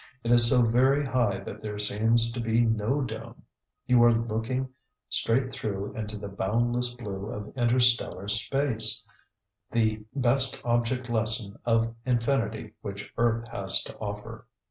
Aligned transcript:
It 0.23 0.31
is 0.31 0.49
so 0.49 0.65
very 0.65 1.05
high 1.05 1.41
that 1.41 1.61
there 1.61 1.77
seems 1.77 2.31
to 2.31 2.39
be 2.41 2.61
no 2.61 3.01
dome. 3.03 3.43
You 3.85 4.01
are 4.03 4.11
looking 4.11 4.69
straight 5.09 5.53
through 5.53 5.95
into 5.95 6.17
the 6.17 6.27
boundless 6.27 6.95
blue 6.95 7.27
of 7.27 7.55
interstellar 7.55 8.27
space, 8.27 9.05
the 9.69 10.03
best 10.15 10.59
object 10.65 11.07
lesson 11.07 11.59
of 11.65 11.93
infinity 12.03 12.73
which 12.81 13.13
earth 13.15 13.47
has 13.49 13.83
to 13.83 13.95
offer. 13.97 14.47